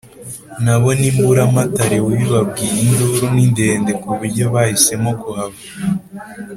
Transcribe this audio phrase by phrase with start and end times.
[0.63, 5.63] Nabo ni Mburamatare wabibabwiyeInduru ni ndende kuburyo bahisemo kuhava